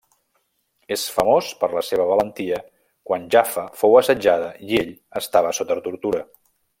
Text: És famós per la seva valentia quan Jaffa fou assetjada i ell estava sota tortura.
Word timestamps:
És 0.95 1.03
famós 1.17 1.49
per 1.59 1.69
la 1.73 1.83
seva 1.89 2.07
valentia 2.13 2.57
quan 3.11 3.29
Jaffa 3.37 3.67
fou 3.85 3.99
assetjada 4.03 4.49
i 4.71 4.81
ell 4.83 4.93
estava 5.23 5.57
sota 5.63 5.79
tortura. 5.91 6.25